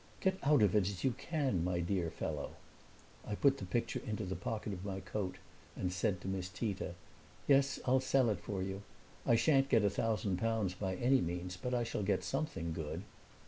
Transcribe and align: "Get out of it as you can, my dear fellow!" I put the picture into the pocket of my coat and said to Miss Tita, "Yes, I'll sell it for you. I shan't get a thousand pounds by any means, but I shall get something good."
"Get 0.19 0.39
out 0.41 0.63
of 0.63 0.75
it 0.75 0.87
as 0.87 1.03
you 1.03 1.11
can, 1.11 1.63
my 1.63 1.79
dear 1.79 2.09
fellow!" 2.09 2.55
I 3.23 3.35
put 3.35 3.59
the 3.59 3.65
picture 3.65 4.01
into 4.03 4.25
the 4.25 4.35
pocket 4.35 4.73
of 4.73 4.83
my 4.83 4.99
coat 4.99 5.35
and 5.75 5.93
said 5.93 6.21
to 6.21 6.27
Miss 6.27 6.49
Tita, 6.49 6.95
"Yes, 7.47 7.79
I'll 7.85 7.99
sell 7.99 8.31
it 8.31 8.39
for 8.39 8.63
you. 8.63 8.81
I 9.27 9.35
shan't 9.35 9.69
get 9.69 9.85
a 9.85 9.91
thousand 9.91 10.37
pounds 10.37 10.73
by 10.73 10.95
any 10.95 11.21
means, 11.21 11.55
but 11.55 11.75
I 11.75 11.83
shall 11.83 12.01
get 12.01 12.23
something 12.23 12.73
good." 12.73 13.03